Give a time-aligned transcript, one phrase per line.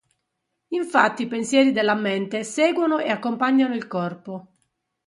[0.69, 4.55] Infatti i pensieri della mente seguono e accompagnano il corpo.